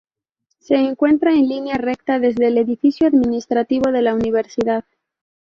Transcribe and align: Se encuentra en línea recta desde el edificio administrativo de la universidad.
Se 0.57 0.77
encuentra 0.77 1.31
en 1.35 1.47
línea 1.47 1.77
recta 1.77 2.17
desde 2.17 2.47
el 2.47 2.57
edificio 2.57 3.05
administrativo 3.07 3.91
de 3.91 4.01
la 4.01 4.15
universidad. 4.15 4.83